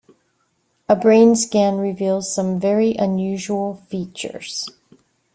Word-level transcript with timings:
A 0.89 0.95
brain 0.95 1.35
scan 1.35 1.77
reveals 1.77 2.33
some 2.33 2.59
very 2.59 2.95
unusual 2.95 3.75
features. 3.87 4.65